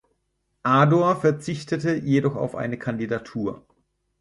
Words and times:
Ador 0.63 1.15
verzichtete 1.17 1.93
jedoch 1.93 2.35
auf 2.35 2.55
eine 2.55 2.79
Kandidatur. 2.79 3.63